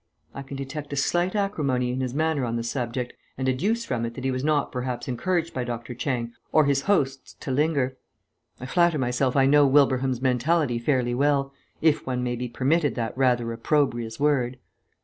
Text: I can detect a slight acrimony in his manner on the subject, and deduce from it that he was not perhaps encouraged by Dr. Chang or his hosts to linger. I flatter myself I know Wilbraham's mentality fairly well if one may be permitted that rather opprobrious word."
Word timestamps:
I 0.33 0.41
can 0.41 0.57
detect 0.57 0.91
a 0.93 0.95
slight 0.95 1.35
acrimony 1.35 1.91
in 1.91 2.01
his 2.01 2.15
manner 2.15 2.43
on 2.43 2.55
the 2.55 2.63
subject, 2.63 3.13
and 3.37 3.45
deduce 3.45 3.85
from 3.85 4.03
it 4.03 4.15
that 4.15 4.23
he 4.23 4.31
was 4.31 4.43
not 4.43 4.71
perhaps 4.71 5.07
encouraged 5.07 5.53
by 5.53 5.63
Dr. 5.63 5.93
Chang 5.93 6.33
or 6.51 6.65
his 6.65 6.81
hosts 6.89 7.33
to 7.39 7.51
linger. 7.51 7.95
I 8.59 8.65
flatter 8.65 8.97
myself 8.97 9.35
I 9.35 9.45
know 9.45 9.67
Wilbraham's 9.67 10.19
mentality 10.19 10.79
fairly 10.79 11.13
well 11.13 11.53
if 11.83 12.03
one 12.07 12.23
may 12.23 12.35
be 12.35 12.47
permitted 12.49 12.95
that 12.95 13.15
rather 13.15 13.53
opprobrious 13.53 14.19
word." 14.19 14.57